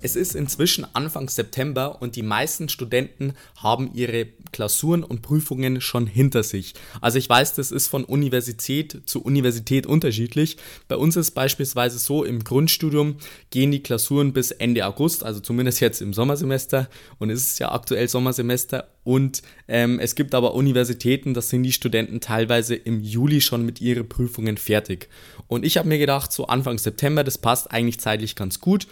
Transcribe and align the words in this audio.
Es 0.00 0.14
ist 0.14 0.36
inzwischen 0.36 0.86
Anfang 0.94 1.28
September 1.28 2.00
und 2.00 2.14
die 2.14 2.22
meisten 2.22 2.68
Studenten 2.68 3.32
haben 3.56 3.90
ihre 3.94 4.26
Klausuren 4.52 5.02
und 5.02 5.22
Prüfungen 5.22 5.80
schon 5.80 6.06
hinter 6.06 6.44
sich. 6.44 6.74
Also 7.00 7.18
ich 7.18 7.28
weiß, 7.28 7.54
das 7.54 7.72
ist 7.72 7.88
von 7.88 8.04
Universität 8.04 9.02
zu 9.06 9.22
Universität 9.22 9.86
unterschiedlich. 9.86 10.56
Bei 10.86 10.96
uns 10.96 11.16
ist 11.16 11.32
beispielsweise 11.32 11.98
so, 11.98 12.24
im 12.24 12.44
Grundstudium 12.44 13.16
gehen 13.50 13.72
die 13.72 13.82
Klausuren 13.82 14.32
bis 14.32 14.52
Ende 14.52 14.86
August, 14.86 15.24
also 15.24 15.40
zumindest 15.40 15.80
jetzt 15.80 16.00
im 16.00 16.12
Sommersemester 16.12 16.88
und 17.18 17.30
es 17.30 17.42
ist 17.42 17.58
ja 17.58 17.72
aktuell 17.72 18.08
Sommersemester 18.08 18.88
und 19.02 19.42
ähm, 19.66 19.98
es 19.98 20.14
gibt 20.14 20.34
aber 20.34 20.54
Universitäten, 20.54 21.34
da 21.34 21.40
sind 21.40 21.62
die 21.62 21.72
Studenten 21.72 22.20
teilweise 22.20 22.74
im 22.74 23.00
Juli 23.00 23.40
schon 23.40 23.64
mit 23.64 23.80
ihren 23.80 24.08
Prüfungen 24.08 24.58
fertig. 24.58 25.08
Und 25.46 25.64
ich 25.64 25.78
habe 25.78 25.88
mir 25.88 25.98
gedacht, 25.98 26.30
so 26.30 26.46
Anfang 26.46 26.78
September, 26.78 27.24
das 27.24 27.38
passt 27.38 27.70
eigentlich 27.70 27.98
zeitlich 28.00 28.36
ganz 28.36 28.60
gut 28.60 28.86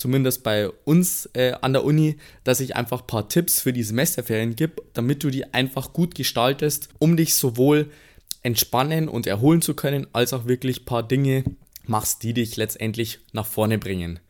zumindest 0.00 0.42
bei 0.42 0.70
uns 0.84 1.28
äh, 1.34 1.52
an 1.60 1.74
der 1.74 1.84
Uni, 1.84 2.16
dass 2.42 2.60
ich 2.60 2.74
einfach 2.74 3.02
ein 3.02 3.06
paar 3.06 3.28
Tipps 3.28 3.60
für 3.60 3.72
die 3.72 3.82
Semesterferien 3.82 4.56
gebe, 4.56 4.82
damit 4.94 5.22
du 5.22 5.30
die 5.30 5.52
einfach 5.52 5.92
gut 5.92 6.14
gestaltest, 6.14 6.88
um 6.98 7.16
dich 7.16 7.34
sowohl 7.34 7.90
entspannen 8.42 9.08
und 9.08 9.26
erholen 9.26 9.60
zu 9.60 9.74
können, 9.74 10.06
als 10.12 10.32
auch 10.32 10.46
wirklich 10.46 10.82
ein 10.82 10.84
paar 10.86 11.06
Dinge 11.06 11.44
machst, 11.84 12.22
die 12.22 12.32
dich 12.32 12.56
letztendlich 12.56 13.20
nach 13.32 13.46
vorne 13.46 13.78
bringen. 13.78 14.20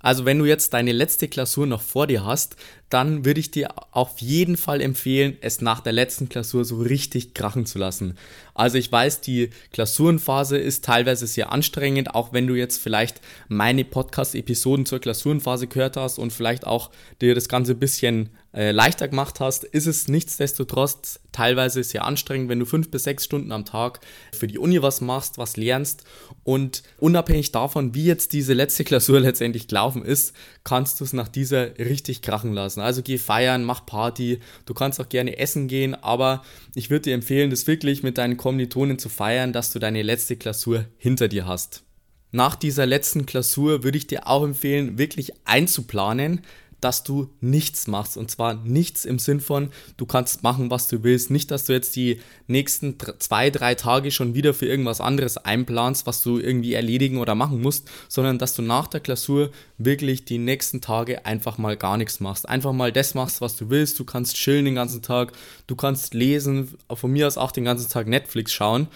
Also 0.00 0.24
wenn 0.24 0.38
du 0.38 0.44
jetzt 0.44 0.74
deine 0.74 0.92
letzte 0.92 1.28
Klausur 1.28 1.66
noch 1.66 1.82
vor 1.82 2.06
dir 2.06 2.24
hast, 2.24 2.56
dann 2.88 3.24
würde 3.24 3.40
ich 3.40 3.50
dir 3.50 3.70
auf 3.90 4.20
jeden 4.20 4.56
Fall 4.56 4.80
empfehlen, 4.80 5.36
es 5.40 5.60
nach 5.60 5.80
der 5.80 5.92
letzten 5.92 6.28
Klausur 6.28 6.64
so 6.64 6.78
richtig 6.78 7.34
krachen 7.34 7.66
zu 7.66 7.78
lassen. 7.78 8.16
Also 8.54 8.78
ich 8.78 8.90
weiß, 8.90 9.20
die 9.20 9.50
Klausurenphase 9.72 10.56
ist 10.56 10.84
teilweise 10.84 11.26
sehr 11.26 11.52
anstrengend, 11.52 12.14
auch 12.14 12.32
wenn 12.32 12.46
du 12.46 12.54
jetzt 12.54 12.80
vielleicht 12.80 13.20
meine 13.48 13.84
Podcast-Episoden 13.84 14.86
zur 14.86 15.00
Klausurenphase 15.00 15.66
gehört 15.66 15.96
hast 15.96 16.18
und 16.18 16.32
vielleicht 16.32 16.66
auch 16.66 16.90
dir 17.20 17.34
das 17.34 17.48
Ganze 17.48 17.72
ein 17.72 17.78
bisschen 17.78 18.30
äh, 18.54 18.70
leichter 18.70 19.08
gemacht 19.08 19.40
hast, 19.40 19.64
ist 19.64 19.86
es 19.86 20.08
nichtsdestotrotz 20.08 21.20
teilweise 21.32 21.84
sehr 21.84 22.04
anstrengend, 22.04 22.48
wenn 22.48 22.58
du 22.58 22.64
fünf 22.64 22.90
bis 22.90 23.04
sechs 23.04 23.24
Stunden 23.24 23.52
am 23.52 23.66
Tag 23.66 24.00
für 24.32 24.46
die 24.46 24.58
Uni 24.58 24.80
was 24.80 25.02
machst, 25.02 25.36
was 25.36 25.58
lernst 25.58 26.04
und 26.44 26.82
unabhängig 26.98 27.52
davon, 27.52 27.94
wie 27.94 28.06
jetzt 28.06 28.32
diese 28.32 28.54
letzte 28.54 28.84
Klausur 28.84 29.20
letztendlich 29.20 29.68
gelaufen 29.68 30.02
ist, 30.02 30.34
kannst 30.64 30.98
du 31.00 31.04
es 31.04 31.12
nach 31.12 31.28
dieser 31.28 31.78
richtig 31.78 32.22
krachen 32.22 32.54
lassen. 32.54 32.80
Also 32.80 33.02
geh 33.02 33.18
feiern, 33.18 33.64
mach 33.64 33.84
Party, 33.84 34.40
du 34.64 34.72
kannst 34.72 34.98
auch 34.98 35.08
gerne 35.08 35.38
essen 35.38 35.68
gehen, 35.68 35.94
aber 35.94 36.42
ich 36.74 36.88
würde 36.88 37.02
dir 37.02 37.14
empfehlen, 37.14 37.50
das 37.50 37.66
wirklich 37.66 38.02
mit 38.02 38.16
deinen 38.16 38.38
Kommilitonen 38.38 38.98
zu 38.98 39.10
feiern, 39.10 39.52
dass 39.52 39.72
du 39.72 39.78
deine 39.78 40.02
letzte 40.02 40.36
Klausur 40.36 40.86
hinter 40.96 41.28
dir 41.28 41.46
hast. 41.46 41.82
Nach 42.30 42.56
dieser 42.56 42.84
letzten 42.84 43.24
Klausur 43.24 43.84
würde 43.84 43.96
ich 43.96 44.06
dir 44.06 44.26
auch 44.26 44.44
empfehlen, 44.44 44.98
wirklich 44.98 45.32
einzuplanen, 45.46 46.42
dass 46.80 47.02
du 47.04 47.30
nichts 47.40 47.86
machst. 47.86 48.16
Und 48.16 48.30
zwar 48.30 48.54
nichts 48.54 49.04
im 49.04 49.18
Sinn 49.18 49.40
von, 49.40 49.70
du 49.96 50.06
kannst 50.06 50.42
machen, 50.42 50.70
was 50.70 50.88
du 50.88 51.02
willst. 51.02 51.30
Nicht, 51.30 51.50
dass 51.50 51.64
du 51.64 51.72
jetzt 51.72 51.96
die 51.96 52.20
nächsten 52.46 52.96
zwei, 53.18 53.50
drei 53.50 53.74
Tage 53.74 54.10
schon 54.10 54.34
wieder 54.34 54.54
für 54.54 54.66
irgendwas 54.66 55.00
anderes 55.00 55.36
einplanst, 55.38 56.06
was 56.06 56.22
du 56.22 56.38
irgendwie 56.38 56.74
erledigen 56.74 57.18
oder 57.18 57.34
machen 57.34 57.60
musst, 57.60 57.88
sondern 58.08 58.38
dass 58.38 58.54
du 58.54 58.62
nach 58.62 58.86
der 58.86 59.00
Klausur 59.00 59.50
wirklich 59.76 60.24
die 60.24 60.38
nächsten 60.38 60.80
Tage 60.80 61.26
einfach 61.26 61.58
mal 61.58 61.76
gar 61.76 61.96
nichts 61.96 62.20
machst. 62.20 62.48
Einfach 62.48 62.72
mal 62.72 62.92
das 62.92 63.14
machst, 63.14 63.40
was 63.40 63.56
du 63.56 63.70
willst. 63.70 63.98
Du 63.98 64.04
kannst 64.04 64.36
chillen 64.36 64.64
den 64.64 64.74
ganzen 64.74 65.02
Tag, 65.02 65.32
du 65.66 65.76
kannst 65.76 66.14
lesen, 66.14 66.76
von 66.92 67.10
mir 67.10 67.26
aus 67.26 67.38
auch 67.38 67.52
den 67.52 67.64
ganzen 67.64 67.90
Tag 67.90 68.06
Netflix 68.06 68.52
schauen 68.52 68.88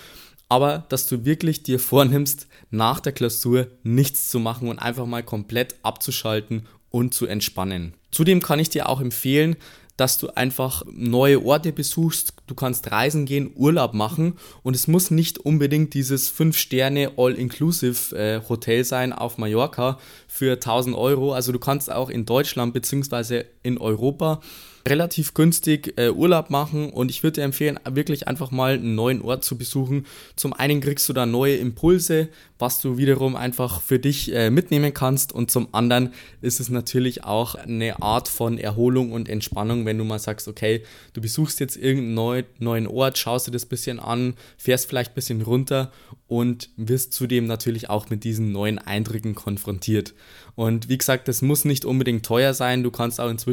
aber 0.52 0.84
dass 0.90 1.06
du 1.06 1.24
wirklich 1.24 1.62
dir 1.62 1.78
vornimmst, 1.78 2.46
nach 2.70 3.00
der 3.00 3.12
Klausur 3.12 3.68
nichts 3.84 4.28
zu 4.28 4.38
machen 4.38 4.68
und 4.68 4.78
einfach 4.78 5.06
mal 5.06 5.22
komplett 5.22 5.76
abzuschalten 5.82 6.68
und 6.92 7.12
zu 7.12 7.26
entspannen. 7.26 7.94
Zudem 8.12 8.40
kann 8.40 8.60
ich 8.60 8.70
dir 8.70 8.88
auch 8.88 9.00
empfehlen, 9.00 9.56
dass 9.96 10.18
du 10.18 10.28
einfach 10.28 10.84
neue 10.90 11.44
Orte 11.44 11.72
besuchst. 11.72 12.34
Du 12.46 12.54
kannst 12.54 12.90
reisen 12.90 13.26
gehen, 13.26 13.52
Urlaub 13.54 13.94
machen 13.94 14.34
und 14.62 14.74
es 14.74 14.88
muss 14.88 15.10
nicht 15.10 15.38
unbedingt 15.38 15.94
dieses 15.94 16.32
5-Sterne 16.32 17.12
All-Inclusive 17.16 18.16
äh, 18.16 18.40
Hotel 18.48 18.84
sein 18.84 19.12
auf 19.12 19.38
Mallorca 19.38 19.98
für 20.26 20.54
1000 20.54 20.96
Euro. 20.96 21.34
Also 21.34 21.52
du 21.52 21.58
kannst 21.58 21.92
auch 21.92 22.08
in 22.10 22.24
Deutschland 22.26 22.72
bzw. 22.72 23.44
in 23.62 23.78
Europa 23.78 24.40
relativ 24.88 25.34
günstig 25.34 25.94
äh, 25.96 26.10
Urlaub 26.10 26.50
machen 26.50 26.90
und 26.90 27.10
ich 27.10 27.22
würde 27.22 27.36
dir 27.36 27.44
empfehlen, 27.44 27.78
wirklich 27.88 28.26
einfach 28.26 28.50
mal 28.50 28.74
einen 28.74 28.94
neuen 28.94 29.22
Ort 29.22 29.44
zu 29.44 29.56
besuchen. 29.56 30.06
Zum 30.36 30.52
einen 30.52 30.80
kriegst 30.80 31.08
du 31.08 31.12
da 31.12 31.26
neue 31.26 31.56
Impulse, 31.56 32.28
was 32.58 32.80
du 32.80 32.96
wiederum 32.96 33.36
einfach 33.36 33.80
für 33.80 33.98
dich 33.98 34.34
äh, 34.34 34.50
mitnehmen 34.50 34.92
kannst 34.92 35.32
und 35.32 35.50
zum 35.50 35.68
anderen 35.72 36.12
ist 36.40 36.60
es 36.60 36.68
natürlich 36.68 37.24
auch 37.24 37.54
eine 37.54 38.02
Art 38.02 38.28
von 38.28 38.58
Erholung 38.58 39.12
und 39.12 39.28
Entspannung, 39.28 39.86
wenn 39.86 39.98
du 39.98 40.04
mal 40.04 40.18
sagst, 40.18 40.48
okay, 40.48 40.82
du 41.12 41.20
besuchst 41.20 41.60
jetzt 41.60 41.76
irgendeinen 41.76 42.14
neu, 42.14 42.42
neuen 42.58 42.86
Ort, 42.86 43.18
schaust 43.18 43.46
dir 43.46 43.52
das 43.52 43.66
bisschen 43.66 44.00
an, 44.00 44.34
fährst 44.56 44.88
vielleicht 44.88 45.12
ein 45.12 45.14
bisschen 45.14 45.42
runter 45.42 45.92
und 46.26 46.70
wirst 46.76 47.12
zudem 47.12 47.46
natürlich 47.46 47.90
auch 47.90 48.10
mit 48.10 48.24
diesen 48.24 48.52
neuen 48.52 48.78
Eindrücken 48.78 49.34
konfrontiert. 49.34 50.14
Und 50.54 50.88
wie 50.88 50.98
gesagt, 50.98 51.28
das 51.28 51.42
muss 51.42 51.64
nicht 51.64 51.84
unbedingt 51.84 52.26
teuer 52.26 52.52
sein. 52.52 52.82
Du 52.82 52.90
kannst 52.90 53.20
auch 53.20 53.30
inzwischen 53.30 53.51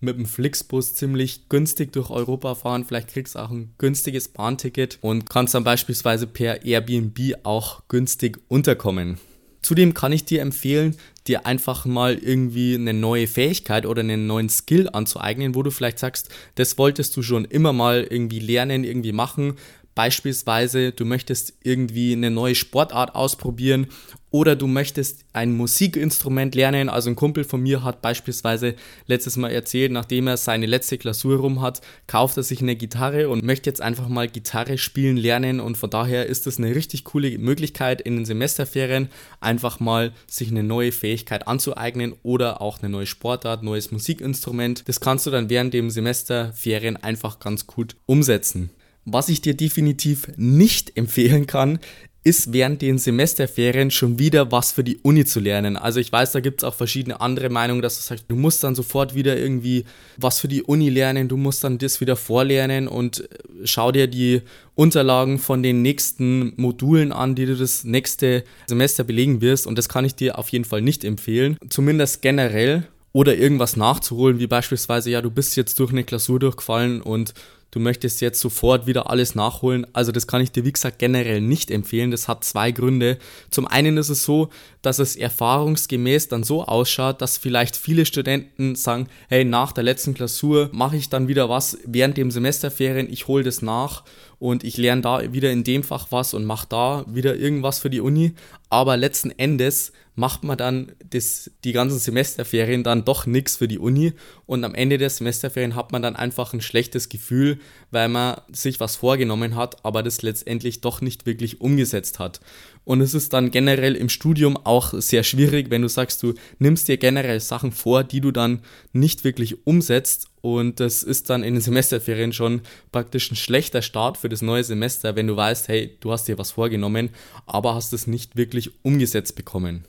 mit 0.00 0.18
dem 0.18 0.26
Flixbus 0.26 0.94
ziemlich 0.94 1.48
günstig 1.48 1.92
durch 1.92 2.10
Europa 2.10 2.54
fahren. 2.54 2.84
Vielleicht 2.84 3.08
kriegst 3.08 3.34
du 3.34 3.40
auch 3.40 3.50
ein 3.50 3.74
günstiges 3.78 4.28
Bahnticket 4.28 4.98
und 5.00 5.28
kannst 5.28 5.54
dann 5.54 5.64
beispielsweise 5.64 6.26
per 6.26 6.64
Airbnb 6.64 7.18
auch 7.42 7.82
günstig 7.88 8.38
unterkommen. 8.48 9.18
Zudem 9.62 9.94
kann 9.94 10.12
ich 10.12 10.26
dir 10.26 10.42
empfehlen, 10.42 10.94
dir 11.26 11.46
einfach 11.46 11.86
mal 11.86 12.16
irgendwie 12.16 12.74
eine 12.74 12.92
neue 12.92 13.26
Fähigkeit 13.26 13.86
oder 13.86 14.00
einen 14.00 14.26
neuen 14.26 14.50
Skill 14.50 14.90
anzueignen, 14.92 15.54
wo 15.54 15.62
du 15.62 15.70
vielleicht 15.70 15.98
sagst, 15.98 16.28
das 16.56 16.76
wolltest 16.76 17.16
du 17.16 17.22
schon 17.22 17.46
immer 17.46 17.72
mal 17.72 18.06
irgendwie 18.08 18.40
lernen, 18.40 18.84
irgendwie 18.84 19.12
machen, 19.12 19.54
Beispielsweise, 19.94 20.92
du 20.92 21.04
möchtest 21.04 21.54
irgendwie 21.62 22.12
eine 22.12 22.30
neue 22.30 22.54
Sportart 22.54 23.14
ausprobieren 23.14 23.86
oder 24.34 24.56
du 24.56 24.66
möchtest 24.66 25.24
ein 25.32 25.56
Musikinstrument 25.56 26.56
lernen. 26.56 26.88
Also 26.88 27.08
ein 27.08 27.14
Kumpel 27.14 27.44
von 27.44 27.62
mir 27.62 27.84
hat 27.84 28.02
beispielsweise 28.02 28.74
letztes 29.06 29.36
Mal 29.36 29.52
erzählt, 29.52 29.92
nachdem 29.92 30.26
er 30.26 30.36
seine 30.36 30.66
letzte 30.66 30.98
Klausur 30.98 31.38
rum 31.38 31.62
hat, 31.62 31.82
kauft 32.08 32.36
er 32.36 32.42
sich 32.42 32.60
eine 32.60 32.74
Gitarre 32.74 33.28
und 33.28 33.44
möchte 33.44 33.70
jetzt 33.70 33.80
einfach 33.80 34.08
mal 34.08 34.26
Gitarre 34.26 34.76
spielen 34.76 35.16
lernen. 35.16 35.60
Und 35.60 35.76
von 35.76 35.88
daher 35.88 36.26
ist 36.26 36.48
das 36.48 36.58
eine 36.58 36.74
richtig 36.74 37.04
coole 37.04 37.38
Möglichkeit 37.38 38.00
in 38.00 38.16
den 38.16 38.24
Semesterferien, 38.24 39.08
einfach 39.40 39.78
mal 39.78 40.12
sich 40.26 40.50
eine 40.50 40.64
neue 40.64 40.90
Fähigkeit 40.90 41.46
anzueignen 41.46 42.16
oder 42.24 42.60
auch 42.60 42.82
eine 42.82 42.88
neue 42.88 43.06
Sportart, 43.06 43.62
neues 43.62 43.92
Musikinstrument. 43.92 44.88
Das 44.88 44.98
kannst 44.98 45.26
du 45.26 45.30
dann 45.30 45.48
während 45.48 45.72
dem 45.72 45.90
Semesterferien 45.90 46.96
einfach 46.96 47.38
ganz 47.38 47.68
gut 47.68 47.94
umsetzen. 48.06 48.70
Was 49.04 49.28
ich 49.28 49.40
dir 49.40 49.54
definitiv 49.54 50.28
nicht 50.36 50.96
empfehlen 50.96 51.46
kann, 51.46 51.78
ist 52.24 52.54
während 52.54 52.80
den 52.80 52.96
Semesterferien 52.96 53.90
schon 53.90 54.18
wieder 54.18 54.50
was 54.50 54.72
für 54.72 54.82
die 54.82 54.96
Uni 54.96 55.26
zu 55.26 55.40
lernen. 55.40 55.76
Also 55.76 56.00
ich 56.00 56.10
weiß, 56.10 56.32
da 56.32 56.40
gibt 56.40 56.62
es 56.62 56.64
auch 56.64 56.74
verschiedene 56.74 57.20
andere 57.20 57.50
Meinungen, 57.50 57.82
dass 57.82 57.96
du 57.96 58.02
sagst, 58.02 58.24
du 58.28 58.34
musst 58.34 58.64
dann 58.64 58.74
sofort 58.74 59.14
wieder 59.14 59.36
irgendwie 59.36 59.84
was 60.16 60.40
für 60.40 60.48
die 60.48 60.62
Uni 60.62 60.88
lernen, 60.88 61.28
du 61.28 61.36
musst 61.36 61.62
dann 61.62 61.76
das 61.76 62.00
wieder 62.00 62.16
vorlernen 62.16 62.88
und 62.88 63.20
äh, 63.20 63.26
schau 63.64 63.92
dir 63.92 64.06
die 64.06 64.40
Unterlagen 64.74 65.38
von 65.38 65.62
den 65.62 65.82
nächsten 65.82 66.54
Modulen 66.56 67.12
an, 67.12 67.34
die 67.34 67.44
du 67.44 67.56
das 67.56 67.84
nächste 67.84 68.42
Semester 68.66 69.04
belegen 69.04 69.42
wirst. 69.42 69.66
Und 69.66 69.76
das 69.76 69.90
kann 69.90 70.06
ich 70.06 70.14
dir 70.14 70.38
auf 70.38 70.48
jeden 70.48 70.64
Fall 70.64 70.80
nicht 70.80 71.04
empfehlen. 71.04 71.58
Zumindest 71.68 72.22
generell. 72.22 72.88
Oder 73.16 73.36
irgendwas 73.36 73.76
nachzuholen, 73.76 74.40
wie 74.40 74.48
beispielsweise, 74.48 75.08
ja, 75.08 75.22
du 75.22 75.30
bist 75.30 75.54
jetzt 75.54 75.78
durch 75.78 75.92
eine 75.92 76.02
Klausur 76.02 76.40
durchgefallen 76.40 77.00
und 77.00 77.32
du 77.74 77.80
möchtest 77.80 78.20
jetzt 78.20 78.38
sofort 78.38 78.86
wieder 78.86 79.10
alles 79.10 79.34
nachholen. 79.34 79.84
Also 79.92 80.12
das 80.12 80.28
kann 80.28 80.40
ich 80.40 80.52
dir, 80.52 80.64
wie 80.64 80.72
gesagt, 80.72 81.00
generell 81.00 81.40
nicht 81.40 81.70
empfehlen. 81.72 82.12
Das 82.12 82.28
hat 82.28 82.44
zwei 82.44 82.70
Gründe. 82.70 83.18
Zum 83.50 83.66
einen 83.66 83.96
ist 83.96 84.10
es 84.10 84.22
so, 84.22 84.48
dass 84.80 85.00
es 85.00 85.16
erfahrungsgemäß 85.16 86.28
dann 86.28 86.44
so 86.44 86.64
ausschaut, 86.64 87.20
dass 87.20 87.36
vielleicht 87.36 87.76
viele 87.76 88.06
Studenten 88.06 88.76
sagen, 88.76 89.08
hey, 89.28 89.44
nach 89.44 89.72
der 89.72 89.82
letzten 89.82 90.14
Klausur 90.14 90.70
mache 90.72 90.96
ich 90.96 91.08
dann 91.08 91.26
wieder 91.26 91.48
was 91.48 91.78
während 91.84 92.16
dem 92.16 92.30
Semesterferien, 92.30 93.12
ich 93.12 93.26
hole 93.26 93.42
das 93.42 93.60
nach 93.60 94.04
und 94.38 94.62
ich 94.62 94.76
lerne 94.76 95.02
da 95.02 95.32
wieder 95.32 95.50
in 95.50 95.64
dem 95.64 95.82
Fach 95.82 96.08
was 96.10 96.32
und 96.32 96.44
mache 96.44 96.66
da 96.68 97.04
wieder 97.08 97.34
irgendwas 97.34 97.80
für 97.80 97.90
die 97.90 98.00
Uni. 98.00 98.34
Aber 98.70 98.96
letzten 98.96 99.30
Endes 99.30 99.92
macht 100.14 100.44
man 100.44 100.56
dann 100.56 100.92
das, 101.10 101.50
die 101.64 101.72
ganzen 101.72 101.98
Semesterferien 101.98 102.84
dann 102.84 103.04
doch 103.04 103.26
nichts 103.26 103.56
für 103.56 103.68
die 103.68 103.78
Uni 103.78 104.12
und 104.46 104.64
am 104.64 104.74
Ende 104.74 104.98
der 104.98 105.10
Semesterferien 105.10 105.74
hat 105.74 105.92
man 105.92 106.02
dann 106.02 106.16
einfach 106.16 106.52
ein 106.52 106.60
schlechtes 106.60 107.08
Gefühl, 107.08 107.58
weil 107.90 108.08
man 108.08 108.40
sich 108.52 108.80
was 108.80 108.96
vorgenommen 108.96 109.56
hat, 109.56 109.84
aber 109.84 110.02
das 110.02 110.22
letztendlich 110.22 110.80
doch 110.80 111.00
nicht 111.00 111.26
wirklich 111.26 111.60
umgesetzt 111.60 112.18
hat. 112.18 112.40
Und 112.84 113.00
es 113.00 113.14
ist 113.14 113.32
dann 113.32 113.50
generell 113.50 113.96
im 113.96 114.10
Studium 114.10 114.58
auch 114.58 114.92
sehr 114.92 115.22
schwierig, 115.22 115.70
wenn 115.70 115.82
du 115.82 115.88
sagst, 115.88 116.22
du 116.22 116.34
nimmst 116.58 116.86
dir 116.86 116.98
generell 116.98 117.40
Sachen 117.40 117.72
vor, 117.72 118.04
die 118.04 118.20
du 118.20 118.30
dann 118.30 118.60
nicht 118.92 119.24
wirklich 119.24 119.66
umsetzt. 119.66 120.28
Und 120.42 120.80
das 120.80 121.02
ist 121.02 121.30
dann 121.30 121.42
in 121.42 121.54
den 121.54 121.62
Semesterferien 121.62 122.34
schon 122.34 122.60
praktisch 122.92 123.30
ein 123.30 123.36
schlechter 123.36 123.80
Start 123.80 124.18
für 124.18 124.28
das 124.28 124.42
neue 124.42 124.64
Semester, 124.64 125.16
wenn 125.16 125.26
du 125.26 125.36
weißt, 125.36 125.68
hey, 125.68 125.96
du 126.00 126.12
hast 126.12 126.28
dir 126.28 126.36
was 126.36 126.50
vorgenommen, 126.50 127.08
aber 127.46 127.74
hast 127.74 127.94
es 127.94 128.06
nicht 128.06 128.36
wirklich 128.36 128.70
umgesetzt 128.84 129.34
bekommen. 129.34 129.86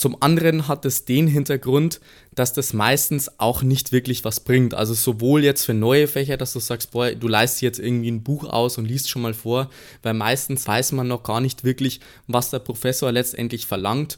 Zum 0.00 0.16
anderen 0.22 0.66
hat 0.66 0.86
es 0.86 1.04
den 1.04 1.26
Hintergrund, 1.26 2.00
dass 2.34 2.54
das 2.54 2.72
meistens 2.72 3.38
auch 3.38 3.62
nicht 3.62 3.92
wirklich 3.92 4.24
was 4.24 4.40
bringt. 4.40 4.72
Also 4.72 4.94
sowohl 4.94 5.44
jetzt 5.44 5.66
für 5.66 5.74
neue 5.74 6.08
Fächer, 6.08 6.38
dass 6.38 6.54
du 6.54 6.58
sagst, 6.58 6.90
boah, 6.92 7.10
du 7.10 7.28
leist 7.28 7.60
jetzt 7.60 7.78
irgendwie 7.78 8.10
ein 8.10 8.22
Buch 8.22 8.44
aus 8.44 8.78
und 8.78 8.86
liest 8.86 9.10
schon 9.10 9.20
mal 9.20 9.34
vor, 9.34 9.68
weil 10.02 10.14
meistens 10.14 10.66
weiß 10.66 10.92
man 10.92 11.06
noch 11.06 11.22
gar 11.22 11.42
nicht 11.42 11.64
wirklich, 11.64 12.00
was 12.26 12.48
der 12.48 12.60
Professor 12.60 13.12
letztendlich 13.12 13.66
verlangt. 13.66 14.16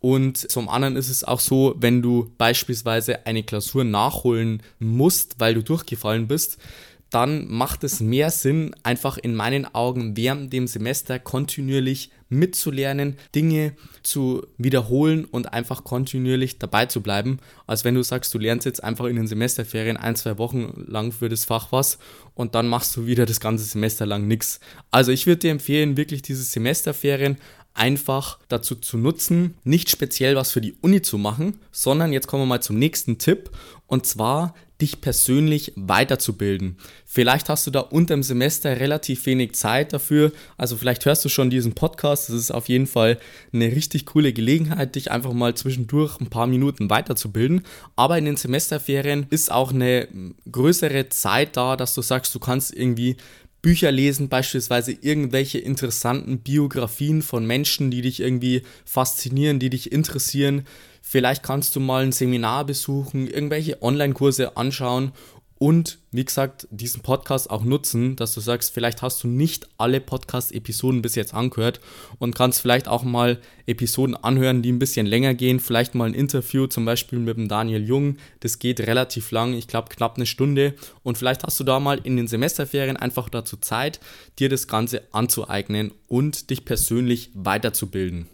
Und 0.00 0.50
zum 0.50 0.68
anderen 0.68 0.96
ist 0.96 1.10
es 1.10 1.22
auch 1.22 1.38
so, 1.38 1.76
wenn 1.78 2.02
du 2.02 2.32
beispielsweise 2.36 3.24
eine 3.24 3.44
Klausur 3.44 3.84
nachholen 3.84 4.64
musst, 4.80 5.36
weil 5.38 5.54
du 5.54 5.62
durchgefallen 5.62 6.26
bist, 6.26 6.58
dann 7.10 7.48
macht 7.48 7.84
es 7.84 8.00
mehr 8.00 8.30
Sinn, 8.30 8.74
einfach 8.82 9.18
in 9.18 9.34
meinen 9.34 9.66
Augen 9.74 10.16
während 10.16 10.52
dem 10.52 10.66
Semester 10.66 11.18
kontinuierlich 11.18 12.10
mitzulernen, 12.28 13.16
Dinge 13.34 13.72
zu 14.02 14.46
wiederholen 14.56 15.24
und 15.24 15.52
einfach 15.52 15.82
kontinuierlich 15.82 16.58
dabei 16.58 16.86
zu 16.86 17.02
bleiben, 17.02 17.40
als 17.66 17.84
wenn 17.84 17.96
du 17.96 18.02
sagst, 18.02 18.32
du 18.32 18.38
lernst 18.38 18.64
jetzt 18.64 18.82
einfach 18.82 19.06
in 19.06 19.16
den 19.16 19.26
Semesterferien 19.26 19.96
ein, 19.96 20.14
zwei 20.14 20.38
Wochen 20.38 20.84
lang 20.86 21.10
für 21.10 21.28
das 21.28 21.44
Fach 21.44 21.72
was 21.72 21.98
und 22.34 22.54
dann 22.54 22.68
machst 22.68 22.96
du 22.96 23.06
wieder 23.06 23.26
das 23.26 23.40
ganze 23.40 23.64
Semester 23.64 24.06
lang 24.06 24.28
nichts. 24.28 24.60
Also 24.92 25.10
ich 25.10 25.26
würde 25.26 25.40
dir 25.40 25.50
empfehlen, 25.50 25.96
wirklich 25.96 26.22
diese 26.22 26.44
Semesterferien 26.44 27.36
einfach 27.74 28.38
dazu 28.48 28.76
zu 28.76 28.96
nutzen, 28.96 29.54
nicht 29.64 29.90
speziell 29.90 30.36
was 30.36 30.52
für 30.52 30.60
die 30.60 30.74
Uni 30.80 31.02
zu 31.02 31.18
machen, 31.18 31.58
sondern 31.72 32.12
jetzt 32.12 32.26
kommen 32.28 32.42
wir 32.44 32.46
mal 32.46 32.62
zum 32.62 32.78
nächsten 32.78 33.18
Tipp 33.18 33.50
und 33.86 34.06
zwar 34.06 34.54
dich 34.80 35.00
persönlich 35.00 35.72
weiterzubilden. 35.76 36.76
Vielleicht 37.04 37.48
hast 37.48 37.66
du 37.66 37.70
da 37.70 37.80
unter 37.80 38.14
dem 38.14 38.22
Semester 38.22 38.78
relativ 38.80 39.26
wenig 39.26 39.54
Zeit 39.54 39.92
dafür. 39.92 40.32
Also 40.56 40.76
vielleicht 40.76 41.04
hörst 41.04 41.24
du 41.24 41.28
schon 41.28 41.50
diesen 41.50 41.74
Podcast. 41.74 42.28
Das 42.28 42.36
ist 42.36 42.50
auf 42.50 42.68
jeden 42.68 42.86
Fall 42.86 43.18
eine 43.52 43.66
richtig 43.66 44.06
coole 44.06 44.32
Gelegenheit, 44.32 44.94
dich 44.94 45.10
einfach 45.10 45.32
mal 45.32 45.54
zwischendurch 45.54 46.20
ein 46.20 46.30
paar 46.30 46.46
Minuten 46.46 46.90
weiterzubilden. 46.90 47.62
Aber 47.96 48.18
in 48.18 48.24
den 48.24 48.36
Semesterferien 48.36 49.26
ist 49.30 49.50
auch 49.50 49.72
eine 49.72 50.08
größere 50.50 51.08
Zeit 51.08 51.56
da, 51.56 51.76
dass 51.76 51.94
du 51.94 52.02
sagst, 52.02 52.34
du 52.34 52.38
kannst 52.38 52.74
irgendwie 52.74 53.16
Bücher 53.62 53.92
lesen, 53.92 54.28
beispielsweise 54.28 54.92
irgendwelche 54.92 55.58
interessanten 55.58 56.38
Biografien 56.38 57.20
von 57.22 57.46
Menschen, 57.46 57.90
die 57.90 58.00
dich 58.00 58.20
irgendwie 58.20 58.62
faszinieren, 58.84 59.58
die 59.58 59.70
dich 59.70 59.92
interessieren. 59.92 60.66
Vielleicht 61.10 61.42
kannst 61.42 61.74
du 61.74 61.80
mal 61.80 62.04
ein 62.04 62.12
Seminar 62.12 62.64
besuchen, 62.64 63.26
irgendwelche 63.26 63.82
Online-Kurse 63.82 64.56
anschauen 64.56 65.10
und 65.58 65.98
wie 66.12 66.24
gesagt, 66.24 66.68
diesen 66.70 67.02
Podcast 67.02 67.50
auch 67.50 67.64
nutzen, 67.64 68.14
dass 68.14 68.32
du 68.32 68.40
sagst, 68.40 68.72
vielleicht 68.72 69.02
hast 69.02 69.24
du 69.24 69.26
nicht 69.26 69.66
alle 69.76 70.00
Podcast-Episoden 70.00 71.02
bis 71.02 71.16
jetzt 71.16 71.34
angehört 71.34 71.80
und 72.20 72.36
kannst 72.36 72.60
vielleicht 72.60 72.86
auch 72.86 73.02
mal 73.02 73.38
Episoden 73.66 74.14
anhören, 74.14 74.62
die 74.62 74.70
ein 74.70 74.78
bisschen 74.78 75.04
länger 75.04 75.34
gehen. 75.34 75.58
Vielleicht 75.58 75.96
mal 75.96 76.04
ein 76.04 76.14
Interview, 76.14 76.68
zum 76.68 76.84
Beispiel 76.84 77.18
mit 77.18 77.36
dem 77.36 77.48
Daniel 77.48 77.84
Jung. 77.84 78.16
Das 78.38 78.60
geht 78.60 78.78
relativ 78.78 79.32
lang, 79.32 79.54
ich 79.54 79.66
glaube 79.66 79.88
knapp 79.88 80.14
eine 80.14 80.26
Stunde. 80.26 80.74
Und 81.02 81.18
vielleicht 81.18 81.42
hast 81.42 81.58
du 81.58 81.64
da 81.64 81.80
mal 81.80 81.98
in 82.04 82.16
den 82.16 82.28
Semesterferien 82.28 82.96
einfach 82.96 83.28
dazu 83.28 83.56
Zeit, 83.56 83.98
dir 84.38 84.48
das 84.48 84.68
Ganze 84.68 85.02
anzueignen 85.10 85.90
und 86.06 86.50
dich 86.50 86.64
persönlich 86.64 87.32
weiterzubilden. 87.34 88.28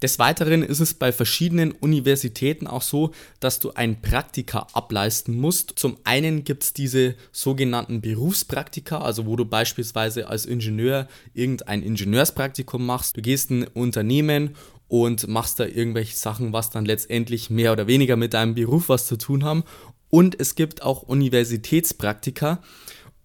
Des 0.00 0.20
Weiteren 0.20 0.62
ist 0.62 0.78
es 0.78 0.94
bei 0.94 1.10
verschiedenen 1.10 1.72
Universitäten 1.72 2.68
auch 2.68 2.82
so, 2.82 3.10
dass 3.40 3.58
du 3.58 3.72
ein 3.72 4.00
Praktika 4.00 4.68
ableisten 4.72 5.36
musst. 5.36 5.72
Zum 5.76 5.96
einen 6.04 6.44
gibt 6.44 6.62
es 6.62 6.72
diese 6.72 7.16
sogenannten 7.32 8.00
Berufspraktika, 8.00 8.98
also 9.00 9.26
wo 9.26 9.34
du 9.34 9.44
beispielsweise 9.44 10.28
als 10.28 10.46
Ingenieur 10.46 11.08
irgendein 11.34 11.82
Ingenieurspraktikum 11.82 12.86
machst. 12.86 13.16
Du 13.16 13.22
gehst 13.22 13.50
in 13.50 13.64
ein 13.64 13.68
Unternehmen 13.68 14.54
und 14.86 15.26
machst 15.26 15.58
da 15.58 15.66
irgendwelche 15.66 16.16
Sachen, 16.16 16.52
was 16.52 16.70
dann 16.70 16.84
letztendlich 16.84 17.50
mehr 17.50 17.72
oder 17.72 17.88
weniger 17.88 18.16
mit 18.16 18.34
deinem 18.34 18.54
Beruf 18.54 18.88
was 18.88 19.06
zu 19.06 19.16
tun 19.16 19.44
haben. 19.44 19.64
Und 20.10 20.38
es 20.40 20.54
gibt 20.54 20.82
auch 20.82 21.02
Universitätspraktika. 21.02 22.62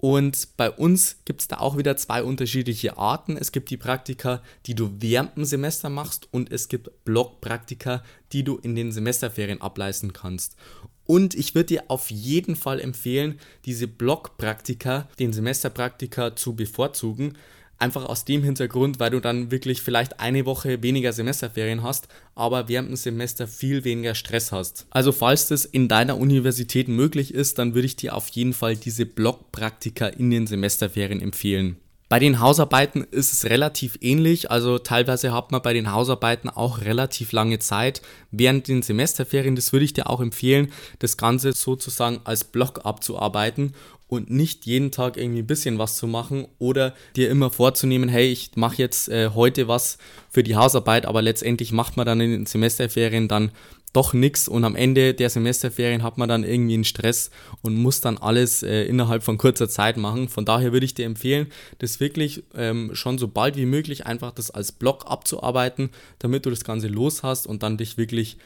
Und 0.04 0.58
bei 0.58 0.70
uns 0.70 1.16
gibt 1.24 1.40
es 1.40 1.48
da 1.48 1.60
auch 1.60 1.78
wieder 1.78 1.96
zwei 1.96 2.24
unterschiedliche 2.24 2.98
Arten. 2.98 3.38
Es 3.38 3.54
gibt 3.54 3.70
die 3.70 3.78
Praktika, 3.78 4.42
die 4.66 4.76
du 4.76 4.92
während 5.00 5.38
dem 5.38 5.46
Semester 5.46 5.90
machst 5.90 6.28
und 6.30 6.52
es 6.52 6.68
gibt 6.68 7.06
Blockpraktika, 7.06 8.04
die 8.34 8.44
du 8.44 8.58
in 8.58 8.76
den 8.76 8.92
Semesterferien 8.92 9.62
ableisten 9.62 10.12
kannst. 10.12 10.58
Und 11.06 11.36
ich 11.36 11.56
würde 11.56 11.68
dir 11.68 11.84
auf 11.88 12.12
jeden 12.12 12.58
Fall 12.58 12.82
empfehlen, 12.82 13.40
diese 13.64 13.88
Blockpraktika, 13.88 15.08
den 15.20 15.32
Semesterpraktika 15.32 16.36
zu 16.36 16.54
bevorzugen, 16.54 17.38
Einfach 17.84 18.06
aus 18.06 18.24
dem 18.24 18.44
Hintergrund, 18.44 19.02
weil 19.02 19.12
du 19.12 19.20
dann 19.20 19.52
wirklich 19.52 19.82
vielleicht 19.82 20.22
eine 20.22 20.46
Woche 20.46 20.82
weniger 20.82 21.12
Semesterferien 21.12 21.84
hast, 21.84 22.08
aber 22.34 22.70
während 22.70 22.88
dem 22.88 22.96
Semester 22.96 23.46
viel 23.46 23.84
weniger 23.84 24.16
Stress 24.16 24.54
hast. 24.54 24.88
Also 24.90 25.12
falls 25.12 25.50
das 25.50 25.66
in 25.66 25.90
deiner 25.90 26.18
Universität 26.18 26.88
möglich 26.88 27.34
ist, 27.34 27.60
dann 27.60 27.76
würde 27.76 27.88
ich 27.88 27.98
dir 27.98 28.16
auf 28.16 28.30
jeden 28.30 28.54
Fall 28.54 28.78
diese 28.78 29.06
Blockpraktika 29.06 30.08
in 30.08 30.32
den 30.32 30.48
Semesterferien 30.48 31.20
empfehlen. 31.20 31.76
Bei 32.08 32.20
den 32.20 32.40
Hausarbeiten 32.40 33.04
ist 33.04 33.34
es 33.34 33.50
relativ 33.50 33.98
ähnlich, 34.00 34.50
also 34.50 34.78
teilweise 34.80 35.34
hat 35.34 35.52
man 35.52 35.62
bei 35.62 35.74
den 35.74 35.92
Hausarbeiten 35.92 36.50
auch 36.50 36.82
relativ 36.82 37.34
lange 37.34 37.60
Zeit 37.60 38.02
während 38.32 38.70
den 38.70 38.82
Semesterferien. 38.82 39.58
Das 39.58 39.74
würde 39.74 39.84
ich 39.84 39.94
dir 39.94 40.10
auch 40.10 40.22
empfehlen, 40.22 40.72
das 41.00 41.18
Ganze 41.18 41.52
sozusagen 41.52 42.22
als 42.24 42.46
Block 42.46 42.86
abzuarbeiten 42.86 43.74
und 44.16 44.30
nicht 44.30 44.66
jeden 44.66 44.92
Tag 44.92 45.18
irgendwie 45.18 45.42
ein 45.42 45.48
bisschen 45.48 45.78
was 45.78 45.98
zu 45.98 46.08
machen 46.08 46.48
oder 46.60 46.94
dir 47.16 47.30
immer 47.30 47.50
vorzunehmen, 47.50 48.10
hey, 48.10 48.32
ich 48.32 48.52
mache 48.56 48.78
jetzt 48.78 49.10
äh, 49.10 49.30
heute 49.34 49.68
was 49.68 49.98
für 50.30 50.44
die 50.44 50.56
Hausarbeit, 50.56 51.06
aber 51.06 51.22
letztendlich 51.22 51.72
macht 51.72 51.98
man 51.98 52.06
dann 52.06 52.22
in 52.22 52.32
den 52.32 52.46
Semesterferien 52.46 53.28
dann 53.28 53.52
doch 53.94 54.14
nichts 54.14 54.48
und 54.48 54.66
am 54.66 54.76
Ende 54.76 55.14
der 55.14 55.30
Semesterferien 55.30 56.02
hat 56.02 56.18
man 56.18 56.28
dann 56.28 56.44
irgendwie 56.44 56.74
einen 56.74 56.84
Stress 56.84 57.30
und 57.62 57.76
muss 57.76 58.02
dann 58.02 58.18
alles 58.18 58.64
äh, 58.64 58.84
innerhalb 58.86 59.24
von 59.24 59.38
kurzer 59.38 59.70
Zeit 59.70 59.98
machen. 59.98 60.28
Von 60.30 60.46
daher 60.46 60.74
würde 60.74 60.86
ich 60.86 60.96
dir 60.96 61.06
empfehlen, 61.06 61.48
das 61.78 62.00
wirklich 62.00 62.44
ähm, 62.56 62.90
schon 62.94 63.20
so 63.20 63.28
bald 63.28 63.56
wie 63.56 63.68
möglich 63.68 64.08
einfach 64.08 64.32
das 64.32 64.50
als 64.50 64.72
Block 64.72 65.06
abzuarbeiten, 65.06 65.92
damit 66.18 66.46
du 66.46 66.50
das 66.50 66.64
Ganze 66.64 66.88
los 66.88 67.22
hast 67.22 67.46
und 67.46 67.62
dann 67.62 67.78
dich 67.78 67.98
wirklich 67.98 68.38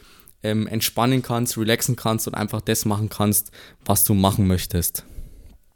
ähm, 0.44 0.68
entspannen 0.68 1.22
kannst, 1.22 1.58
relaxen 1.58 1.96
kannst 1.96 2.28
und 2.28 2.36
einfach 2.36 2.62
das 2.62 2.86
machen 2.86 3.10
kannst, 3.10 3.52
was 3.86 4.04
du 4.04 4.14
machen 4.14 4.48
möchtest. 4.48 5.06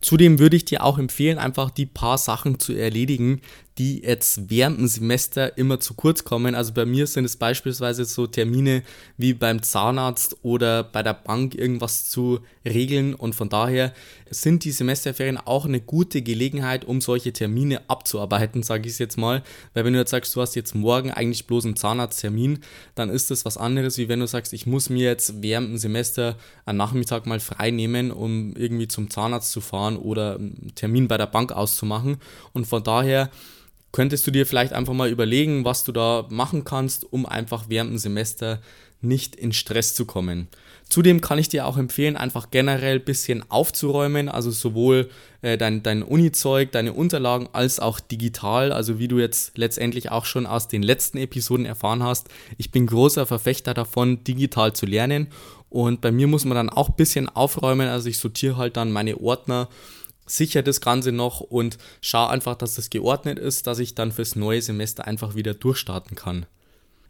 Zudem 0.02 0.40
würde 0.40 0.56
ich 0.58 0.66
dir 0.66 0.84
auch 0.84 0.98
empfehlen, 0.98 1.38
einfach 1.38 1.70
die 1.70 1.86
paar 1.86 2.18
Sachen 2.18 2.60
zu 2.60 2.74
erledigen, 2.74 3.42
die 3.82 4.04
jetzt 4.04 4.52
während 4.52 4.78
dem 4.78 4.88
Semester 4.88 5.58
immer 5.58 5.80
zu 5.80 5.96
kurz 5.96 6.24
kommen. 6.24 6.54
Also 6.54 6.72
bei 6.72 6.86
mir 6.86 7.08
sind 7.08 7.26
es 7.26 7.36
beispielsweise 7.36 8.06
so 8.06 8.28
Termine 8.28 8.84
wie 9.18 9.34
beim 9.34 9.64
Zahnarzt 9.64 10.38
oder 10.44 10.84
bei 10.84 11.02
der 11.02 11.16
Bank 11.16 11.56
irgendwas 11.56 12.08
zu 12.08 12.42
regeln 12.64 13.16
und 13.16 13.34
von 13.34 13.50
daher 13.50 13.92
sind 14.30 14.66
die 14.66 14.72
Semesterferien 14.72 15.38
auch 15.38 15.66
eine 15.66 15.82
gute 15.82 16.22
Gelegenheit, 16.22 16.86
um 16.86 17.02
solche 17.02 17.34
Termine 17.34 17.90
abzuarbeiten, 17.90 18.62
sage 18.62 18.86
ich 18.86 18.94
es 18.94 19.00
jetzt 19.00 19.18
mal. 19.18 19.42
Weil 19.74 19.84
wenn 19.84 19.94
du 19.94 20.00
jetzt 20.00 20.12
sagst, 20.12 20.36
du 20.36 20.42
hast 20.42 20.56
jetzt 20.56 20.76
morgen 20.76 21.10
eigentlich 21.10 21.48
bloß 21.48 21.66
einen 21.66 21.76
Zahnarzttermin, 21.76 22.60
dann 22.94 23.10
ist 23.10 23.32
das 23.32 23.46
was 23.46 23.58
anderes, 23.58 23.98
wie 23.98 24.10
wenn 24.10 24.20
du 24.20 24.28
sagst, 24.28 24.54
ich 24.54 24.68
muss 24.68 24.92
mir 24.92 25.06
jetzt 25.06 25.42
während 25.42 25.70
dem 25.70 25.78
Semester 25.78 26.38
einen 26.66 26.78
Nachmittag 26.78 27.26
mal 27.26 27.40
frei 27.40 27.72
nehmen, 27.72 28.12
um 28.12 28.56
irgendwie 28.56 28.88
zum 28.88 29.10
Zahnarzt 29.10 29.52
zu 29.52 29.60
fahren 29.60 29.98
oder 29.98 30.36
einen 30.36 30.72
Termin 30.76 31.08
bei 31.08 31.18
der 31.18 31.26
Bank 31.26 31.52
auszumachen. 31.52 32.18
Und 32.54 32.68
von 32.68 32.84
daher 32.84 33.32
könntest 33.92 34.26
du 34.26 34.32
dir 34.32 34.46
vielleicht 34.46 34.74
einfach 34.74 34.94
mal 34.94 35.10
überlegen, 35.10 35.66
was 35.66 35.84
du 35.84 35.92
da 35.92 36.26
machen 36.30 36.64
kannst, 36.64 37.12
um 37.12 37.26
einfach 37.26 37.66
während 37.68 37.92
dem 37.92 37.98
Semester 37.98 38.60
nicht 39.02 39.36
in 39.36 39.52
Stress 39.52 39.96
zu 39.96 40.06
kommen. 40.06 40.48
Zudem 40.88 41.22
kann 41.22 41.40
ich 41.40 41.50
dir 41.50 41.66
auch 41.66 41.78
empfehlen, 41.78 42.18
einfach 42.18 42.52
generell 42.52 42.98
ein 42.98 43.06
bisschen 43.06 43.50
aufzuräumen, 43.50 44.28
also 44.28 44.52
sowohl 44.52 45.10
äh, 45.42 45.58
dein, 45.58 45.84
dein 45.84 46.04
Uni-Zeug, 46.04 46.72
deine 46.72 46.94
Unterlagen 46.94 47.48
als 47.54 47.80
auch 47.80 48.00
digital, 48.00 48.72
also 48.72 49.00
wie 49.00 49.08
du 49.08 49.18
jetzt 49.18 49.58
letztendlich 49.58 50.12
auch 50.12 50.26
schon 50.26 50.46
aus 50.46 50.68
den 50.68 50.84
letzten 50.84 51.18
Episoden 51.18 51.66
erfahren 51.66 52.04
hast. 52.04 52.28
Ich 52.58 52.72
bin 52.72 52.88
großer 52.88 53.26
Verfechter 53.26 53.74
davon, 53.74 54.24
digital 54.24 54.74
zu 54.74 54.86
lernen 54.86 55.28
und 55.70 56.02
bei 56.02 56.12
mir 56.12 56.28
muss 56.28 56.44
man 56.44 56.56
dann 56.56 56.70
auch 56.70 56.90
ein 56.90 56.96
bisschen 56.96 57.30
aufräumen, 57.30 57.88
also 57.88 58.10
ich 58.10 58.20
sortiere 58.20 58.58
halt 58.58 58.76
dann 58.76 58.92
meine 58.92 59.18
Ordner 59.18 59.70
sicher 60.32 60.64
das 60.64 60.82
Ganze 60.82 61.12
noch 61.12 61.42
und 61.42 61.78
schaue 62.02 62.30
einfach, 62.30 62.56
dass 62.56 62.76
das 62.76 62.90
geordnet 62.90 63.40
ist, 63.40 63.68
dass 63.68 63.80
ich 63.80 63.96
dann 63.96 64.12
fürs 64.12 64.36
neue 64.36 64.62
Semester 64.62 65.06
einfach 65.06 65.36
wieder 65.36 65.54
durchstarten 65.54 66.16
kann. 66.16 66.46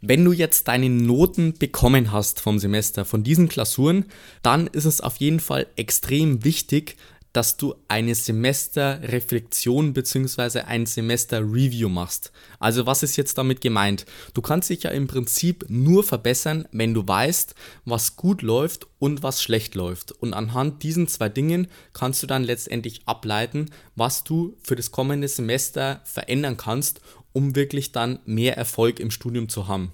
Wenn 0.04 0.24
du 0.24 0.32
jetzt 0.32 0.66
deine 0.66 0.90
Noten 0.90 1.54
bekommen 1.54 2.10
hast 2.10 2.40
vom 2.40 2.58
Semester, 2.58 3.04
von 3.04 3.22
diesen 3.22 3.48
Klausuren, 3.48 4.06
dann 4.42 4.66
ist 4.66 4.84
es 4.84 5.00
auf 5.00 5.16
jeden 5.18 5.38
Fall 5.38 5.68
extrem 5.76 6.42
wichtig, 6.44 6.96
dass 7.32 7.56
du 7.56 7.74
eine 7.88 8.14
Semesterreflexion 8.14 9.92
bzw. 9.92 10.60
ein 10.60 10.86
Semester-Review 10.86 11.88
machst. 11.88 12.32
Also 12.58 12.86
was 12.86 13.02
ist 13.02 13.16
jetzt 13.16 13.38
damit 13.38 13.60
gemeint? 13.60 14.06
Du 14.34 14.42
kannst 14.42 14.70
dich 14.70 14.82
ja 14.82 14.90
im 14.90 15.06
Prinzip 15.06 15.64
nur 15.68 16.04
verbessern, 16.04 16.68
wenn 16.72 16.94
du 16.94 17.06
weißt, 17.06 17.54
was 17.84 18.16
gut 18.16 18.42
läuft 18.42 18.86
und 18.98 19.22
was 19.22 19.42
schlecht 19.42 19.74
läuft. 19.74 20.12
Und 20.12 20.34
anhand 20.34 20.82
diesen 20.82 21.08
zwei 21.08 21.28
Dingen 21.28 21.68
kannst 21.92 22.22
du 22.22 22.26
dann 22.26 22.44
letztendlich 22.44 23.02
ableiten, 23.06 23.70
was 23.96 24.24
du 24.24 24.56
für 24.62 24.76
das 24.76 24.90
kommende 24.90 25.28
Semester 25.28 26.00
verändern 26.04 26.56
kannst, 26.56 27.00
um 27.32 27.56
wirklich 27.56 27.92
dann 27.92 28.18
mehr 28.26 28.56
Erfolg 28.56 29.00
im 29.00 29.10
Studium 29.10 29.48
zu 29.48 29.68
haben. 29.68 29.92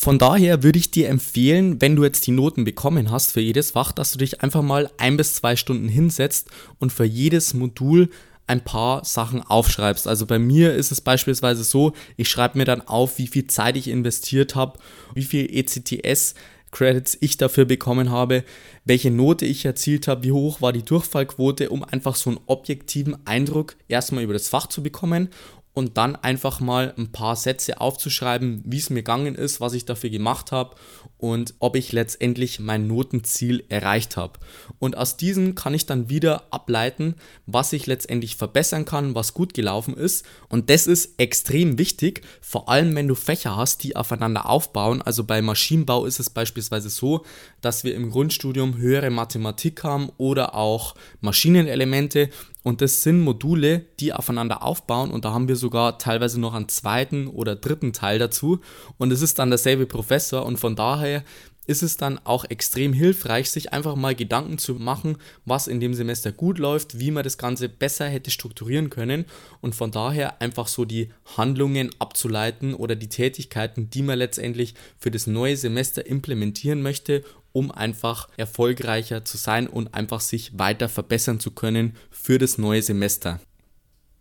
Von 0.00 0.20
daher 0.20 0.62
würde 0.62 0.78
ich 0.78 0.92
dir 0.92 1.08
empfehlen, 1.08 1.80
wenn 1.80 1.96
du 1.96 2.04
jetzt 2.04 2.24
die 2.28 2.30
Noten 2.30 2.62
bekommen 2.62 3.10
hast 3.10 3.32
für 3.32 3.40
jedes 3.40 3.72
Fach, 3.72 3.90
dass 3.90 4.12
du 4.12 4.18
dich 4.18 4.42
einfach 4.42 4.62
mal 4.62 4.88
ein 4.96 5.16
bis 5.16 5.34
zwei 5.34 5.56
Stunden 5.56 5.88
hinsetzt 5.88 6.50
und 6.78 6.92
für 6.92 7.04
jedes 7.04 7.52
Modul 7.52 8.08
ein 8.46 8.62
paar 8.62 9.04
Sachen 9.04 9.42
aufschreibst. 9.42 10.06
Also 10.06 10.24
bei 10.24 10.38
mir 10.38 10.72
ist 10.72 10.92
es 10.92 11.00
beispielsweise 11.00 11.64
so, 11.64 11.94
ich 12.16 12.28
schreibe 12.28 12.58
mir 12.58 12.64
dann 12.64 12.80
auf, 12.82 13.18
wie 13.18 13.26
viel 13.26 13.48
Zeit 13.48 13.76
ich 13.76 13.88
investiert 13.88 14.54
habe, 14.54 14.78
wie 15.14 15.24
viel 15.24 15.52
ECTS 15.52 16.36
Credits 16.70 17.18
ich 17.20 17.36
dafür 17.36 17.64
bekommen 17.64 18.10
habe, 18.10 18.44
welche 18.84 19.10
Note 19.10 19.46
ich 19.46 19.64
erzielt 19.64 20.06
habe, 20.06 20.22
wie 20.22 20.32
hoch 20.32 20.60
war 20.60 20.72
die 20.72 20.84
Durchfallquote, 20.84 21.70
um 21.70 21.82
einfach 21.82 22.14
so 22.14 22.30
einen 22.30 22.40
objektiven 22.46 23.16
Eindruck 23.26 23.74
erstmal 23.88 24.22
über 24.22 24.34
das 24.34 24.48
Fach 24.48 24.68
zu 24.68 24.82
bekommen 24.82 25.30
und 25.78 25.96
dann 25.96 26.16
einfach 26.16 26.58
mal 26.58 26.92
ein 26.98 27.12
paar 27.12 27.36
Sätze 27.36 27.80
aufzuschreiben, 27.80 28.62
wie 28.64 28.78
es 28.78 28.90
mir 28.90 28.96
gegangen 28.96 29.36
ist, 29.36 29.60
was 29.60 29.74
ich 29.74 29.84
dafür 29.84 30.10
gemacht 30.10 30.50
habe 30.50 30.74
und 31.18 31.54
ob 31.60 31.76
ich 31.76 31.92
letztendlich 31.92 32.58
mein 32.58 32.88
Notenziel 32.88 33.62
erreicht 33.68 34.16
habe. 34.16 34.40
Und 34.80 34.96
aus 34.96 35.16
diesem 35.16 35.54
kann 35.54 35.74
ich 35.74 35.86
dann 35.86 36.08
wieder 36.08 36.52
ableiten, 36.52 37.14
was 37.46 37.72
ich 37.72 37.86
letztendlich 37.86 38.34
verbessern 38.34 38.86
kann, 38.86 39.14
was 39.14 39.34
gut 39.34 39.54
gelaufen 39.54 39.96
ist. 39.96 40.26
Und 40.48 40.68
das 40.68 40.88
ist 40.88 41.20
extrem 41.20 41.78
wichtig, 41.78 42.22
vor 42.40 42.68
allem 42.68 42.96
wenn 42.96 43.06
du 43.06 43.14
Fächer 43.14 43.56
hast, 43.56 43.84
die 43.84 43.94
aufeinander 43.94 44.50
aufbauen. 44.50 45.00
Also 45.00 45.22
bei 45.22 45.40
Maschinenbau 45.42 46.06
ist 46.06 46.18
es 46.18 46.28
beispielsweise 46.28 46.90
so, 46.90 47.24
dass 47.60 47.84
wir 47.84 47.94
im 47.94 48.10
Grundstudium 48.10 48.78
höhere 48.78 49.10
Mathematik 49.10 49.84
haben 49.84 50.10
oder 50.16 50.56
auch 50.56 50.96
Maschinenelemente 51.20 52.30
und 52.68 52.82
das 52.82 53.00
sind 53.00 53.22
Module, 53.22 53.86
die 53.98 54.12
aufeinander 54.12 54.62
aufbauen. 54.62 55.10
Und 55.10 55.24
da 55.24 55.32
haben 55.32 55.48
wir 55.48 55.56
sogar 55.56 55.98
teilweise 55.98 56.38
noch 56.38 56.52
einen 56.52 56.68
zweiten 56.68 57.26
oder 57.26 57.56
dritten 57.56 57.94
Teil 57.94 58.18
dazu. 58.18 58.60
Und 58.98 59.10
es 59.10 59.22
ist 59.22 59.38
dann 59.38 59.48
derselbe 59.48 59.86
Professor. 59.86 60.44
Und 60.44 60.58
von 60.58 60.76
daher 60.76 61.24
ist 61.66 61.82
es 61.82 61.96
dann 61.96 62.18
auch 62.24 62.44
extrem 62.44 62.92
hilfreich, 62.92 63.50
sich 63.50 63.72
einfach 63.72 63.96
mal 63.96 64.14
Gedanken 64.14 64.58
zu 64.58 64.74
machen, 64.74 65.16
was 65.46 65.66
in 65.66 65.80
dem 65.80 65.94
Semester 65.94 66.30
gut 66.30 66.58
läuft, 66.58 67.00
wie 67.00 67.10
man 67.10 67.24
das 67.24 67.38
Ganze 67.38 67.70
besser 67.70 68.06
hätte 68.06 68.30
strukturieren 68.30 68.90
können. 68.90 69.24
Und 69.62 69.74
von 69.74 69.90
daher 69.90 70.42
einfach 70.42 70.66
so 70.66 70.84
die 70.84 71.08
Handlungen 71.38 71.88
abzuleiten 71.98 72.74
oder 72.74 72.96
die 72.96 73.08
Tätigkeiten, 73.08 73.88
die 73.88 74.02
man 74.02 74.18
letztendlich 74.18 74.74
für 74.98 75.10
das 75.10 75.26
neue 75.26 75.56
Semester 75.56 76.04
implementieren 76.04 76.82
möchte, 76.82 77.24
um 77.58 77.72
einfach 77.72 78.28
erfolgreicher 78.36 79.24
zu 79.24 79.36
sein 79.36 79.66
und 79.66 79.92
einfach 79.92 80.20
sich 80.20 80.56
weiter 80.56 80.88
verbessern 80.88 81.40
zu 81.40 81.50
können 81.50 81.96
für 82.08 82.38
das 82.38 82.56
neue 82.56 82.82
Semester. 82.82 83.40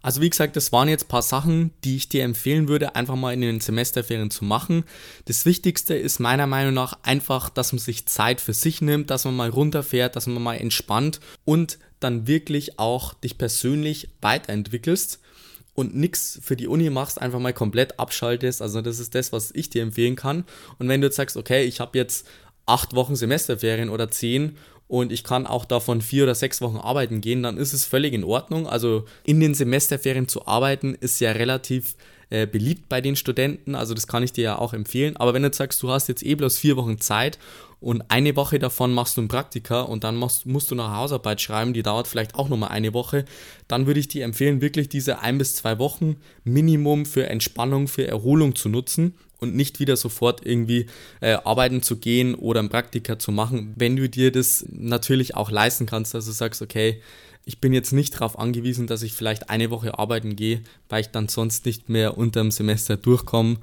Also 0.01 0.22
wie 0.22 0.29
gesagt, 0.29 0.56
das 0.56 0.72
waren 0.72 0.89
jetzt 0.89 1.06
ein 1.06 1.10
paar 1.10 1.22
Sachen, 1.22 1.70
die 1.84 1.98
ich 1.98 2.10
dir 2.10 2.24
empfehlen 2.24 2.67
würde, 2.67 2.96
einfach 2.96 3.15
mal 3.15 3.34
in 3.34 3.41
den 3.41 3.60
Semesterferien 3.60 4.32
zu 4.32 4.44
machen. 4.44 4.86
Das 5.25 5.46
Wichtigste 5.46 5.94
ist 5.94 6.20
meiner 6.20 6.48
Meinung 6.48 6.74
nach 6.74 6.98
einfach, 7.03 7.51
dass 7.51 7.74
man 7.74 7.79
sich 7.79 8.08
Zeit 8.08 8.41
für 8.41 8.53
sich 8.53 8.82
nimmt, 8.82 9.12
dass 9.12 9.25
man 9.25 9.36
mal 9.36 9.50
runterfährt, 9.50 10.15
dass 10.15 10.25
man 10.25 10.41
mal 10.41 10.56
entspannt 10.56 11.20
und 11.46 11.77
dann 12.00 12.25
wirklich 12.25 12.79
auch 12.79 13.13
dich 13.13 13.38
persönlich 13.38 14.10
weiterentwickelst 14.20 15.20
und 15.77 15.96
nichts 15.96 16.39
für 16.41 16.56
die 16.56 16.67
Uni 16.67 16.89
machst, 16.89 17.22
einfach 17.22 17.39
mal 17.39 17.53
komplett 17.53 18.00
abschaltest. 18.00 18.63
Also 18.63 18.82
das 18.82 18.98
ist 18.98 19.13
das, 19.13 19.32
was 19.32 19.51
ich 19.53 19.70
dir 19.70 19.84
empfehlen 19.84 20.15
kann. 20.15 20.44
Und 20.79 20.89
wenn 20.89 21.01
du 21.01 21.08
jetzt 21.08 21.17
sagst, 21.17 21.38
okay, 21.38 21.65
ich 21.65 21.79
habe 21.79 22.00
jetzt 22.00 22.25
acht 22.68 22.94
Wochen 22.94 23.16
Semesterferien 23.16 23.90
oder 23.90 24.12
zehn 24.12 24.58
und 24.88 25.12
ich 25.12 25.24
kann 25.24 25.48
auch 25.48 25.66
davon 25.66 26.02
vier 26.02 26.24
oder 26.24 26.36
sechs 26.36 26.62
Wochen 26.62 26.78
arbeiten 26.78 27.20
gehen, 27.20 27.44
dann 27.44 27.58
ist 27.58 27.74
es 27.74 27.86
völlig 27.86 28.14
in 28.14 28.24
Ordnung. 28.24 28.68
Also 28.68 29.06
in 29.26 29.40
den 29.40 29.54
Semesterferien 29.54 30.28
zu 30.28 30.48
arbeiten 30.48 30.96
ist 30.96 31.20
ja 31.20 31.32
relativ 31.32 31.96
äh, 32.30 32.46
beliebt 32.46 32.90
bei 32.90 33.02
den 33.02 33.16
Studenten, 33.16 33.76
also 33.76 33.94
das 33.94 34.08
kann 34.08 34.24
ich 34.24 34.34
dir 34.34 34.44
ja 34.44 34.60
auch 34.60 34.74
empfehlen. 34.74 35.18
Aber 35.18 35.34
wenn 35.34 35.44
du 35.44 35.52
sagst, 35.52 35.82
du 35.82 35.90
hast 35.90 36.08
jetzt 36.08 36.24
eh 36.24 36.36
bloß 36.36 36.58
vier 36.58 36.78
Wochen 36.78 37.00
Zeit 37.00 37.40
und 37.79 38.03
eine 38.10 38.36
Woche 38.36 38.57
davon 38.57 38.91
machst 38.93 39.17
du 39.17 39.22
ein 39.22 39.27
Praktika 39.27 39.81
und 39.81 40.03
dann 40.03 40.15
machst, 40.15 40.46
musst 40.46 40.72
du 40.72 40.75
eine 40.75 40.96
Hausarbeit 40.96 41.41
schreiben, 41.41 41.74
die 41.74 41.84
dauert 41.84 42.07
vielleicht 42.07 42.36
auch 42.36 42.50
nochmal 42.50 42.69
eine 42.69 42.93
Woche, 42.93 43.25
dann 43.67 43.86
würde 43.86 44.00
ich 44.00 44.07
dir 44.07 44.25
empfehlen, 44.25 44.62
wirklich 44.62 44.89
diese 44.89 45.19
ein 45.19 45.38
bis 45.38 45.55
zwei 45.55 45.77
Wochen 45.77 46.17
Minimum 46.43 47.05
für 47.05 47.27
Entspannung, 47.27 47.88
für 47.88 48.07
Erholung 48.07 48.55
zu 48.55 48.69
nutzen 48.69 49.13
und 49.39 49.55
nicht 49.55 49.79
wieder 49.79 49.96
sofort 49.96 50.43
irgendwie 50.43 50.88
äh, 51.22 51.34
arbeiten 51.34 51.84
zu 51.84 51.98
gehen 51.98 52.34
oder 52.34 52.62
ein 52.62 52.69
Praktika 52.69 53.19
zu 53.19 53.31
machen, 53.31 53.74
wenn 53.75 53.96
du 53.96 54.10
dir 54.10 54.31
das 54.31 54.65
natürlich 54.72 55.36
auch 55.36 55.51
leisten 55.51 55.86
kannst, 55.86 56.15
dass 56.15 56.25
du 56.25 56.31
sagst, 56.31 56.63
okay, 56.63 57.01
ich 57.46 57.62
bin 57.62 57.72
jetzt 57.72 57.93
nicht 57.93 58.15
darauf 58.15 58.38
angewiesen, 58.38 58.88
dass 58.88 59.03
ich 59.03 59.13
vielleicht 59.13 59.50
eine 59.50 59.69
Woche 59.69 59.98
arbeiten 59.98 60.36
gehe, 60.36 60.63
weil 60.89 61.01
ich 61.01 61.12
dann 61.12 61.29
sonst 61.29 61.65
nicht 61.65 61.88
mehr 61.89 62.17
unter 62.17 62.41
dem 62.41 62.51
Semester 62.51 62.98
durchkomme 62.98 63.57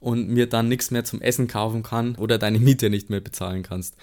und 0.00 0.28
mir 0.28 0.48
dann 0.48 0.68
nichts 0.68 0.90
mehr 0.90 1.04
zum 1.04 1.20
Essen 1.20 1.46
kaufen 1.46 1.82
kann 1.82 2.16
oder 2.16 2.38
deine 2.38 2.58
Miete 2.58 2.90
nicht 2.90 3.10
mehr 3.10 3.20
bezahlen 3.20 3.62
kannst. 3.62 3.94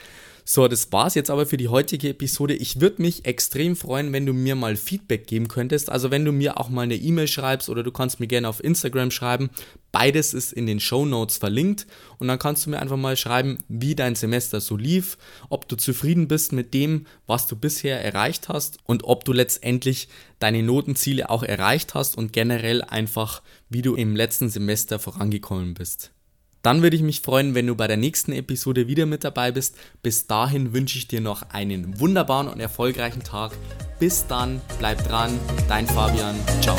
So, 0.49 0.69
das 0.69 0.93
war's 0.93 1.13
jetzt 1.13 1.29
aber 1.29 1.45
für 1.45 1.57
die 1.57 1.67
heutige 1.67 2.07
Episode. 2.07 2.53
Ich 2.53 2.79
würde 2.79 3.01
mich 3.01 3.25
extrem 3.25 3.75
freuen, 3.75 4.13
wenn 4.13 4.25
du 4.25 4.31
mir 4.31 4.55
mal 4.55 4.77
Feedback 4.77 5.27
geben 5.27 5.49
könntest. 5.49 5.89
Also 5.89 6.09
wenn 6.09 6.23
du 6.23 6.31
mir 6.31 6.57
auch 6.57 6.69
mal 6.69 6.83
eine 6.83 6.95
E-Mail 6.95 7.27
schreibst 7.27 7.67
oder 7.67 7.83
du 7.83 7.91
kannst 7.91 8.21
mir 8.21 8.27
gerne 8.27 8.47
auf 8.47 8.63
Instagram 8.63 9.11
schreiben. 9.11 9.49
Beides 9.91 10.33
ist 10.33 10.53
in 10.53 10.65
den 10.65 10.79
Show 10.79 11.05
Notes 11.05 11.35
verlinkt 11.35 11.85
und 12.17 12.29
dann 12.29 12.39
kannst 12.39 12.65
du 12.65 12.69
mir 12.69 12.79
einfach 12.79 12.95
mal 12.95 13.17
schreiben, 13.17 13.57
wie 13.67 13.93
dein 13.93 14.15
Semester 14.15 14.61
so 14.61 14.77
lief, 14.77 15.17
ob 15.49 15.67
du 15.67 15.75
zufrieden 15.75 16.29
bist 16.29 16.53
mit 16.53 16.73
dem, 16.73 17.07
was 17.25 17.47
du 17.47 17.57
bisher 17.57 18.01
erreicht 18.01 18.47
hast 18.47 18.77
und 18.85 19.03
ob 19.03 19.25
du 19.25 19.33
letztendlich 19.33 20.07
deine 20.39 20.63
Notenziele 20.63 21.29
auch 21.29 21.43
erreicht 21.43 21.93
hast 21.93 22.17
und 22.17 22.31
generell 22.31 22.83
einfach, 22.83 23.41
wie 23.67 23.81
du 23.81 23.95
im 23.95 24.15
letzten 24.15 24.47
Semester 24.47 24.97
vorangekommen 24.97 25.73
bist. 25.73 26.11
Dann 26.67 26.81
würde 26.81 26.97
ich 26.97 27.01
mich 27.01 27.21
freuen, 27.21 27.55
wenn 27.55 27.65
du 27.65 27.75
bei 27.75 27.87
der 27.87 27.95
nächsten 27.95 28.33
Episode 28.33 28.89
wieder 28.89 29.05
mit 29.05 29.23
dabei 29.23 29.53
bist. 29.53 29.77
Bis 30.03 30.27
dahin 30.27 30.73
wünsche 30.73 30.97
ich 30.97 31.07
dir 31.07 31.21
noch 31.21 31.43
einen 31.51 31.97
wunderbaren 32.01 32.49
und 32.49 32.59
erfolgreichen 32.59 33.23
Tag. 33.23 33.53
Bis 34.01 34.27
dann, 34.27 34.59
bleib 34.77 35.01
dran, 35.07 35.39
dein 35.69 35.87
Fabian. 35.87 36.35
Ciao. 36.59 36.77